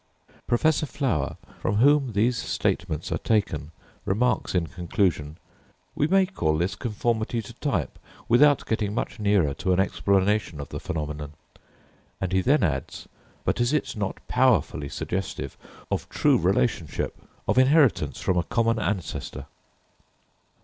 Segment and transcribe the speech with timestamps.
[0.47, 3.69] Professor Flower, from whom these statements are taken,
[4.03, 5.37] remarks in conclusion:
[5.93, 10.69] "We may call this conformity to type, without getting much nearer to an explanation of
[10.69, 11.33] the phenomenon;"
[12.19, 13.07] and he then adds
[13.45, 15.55] "but is it not powerfully suggestive
[15.91, 17.15] of true relationship,
[17.47, 19.45] of inheritance from a common ancestor?"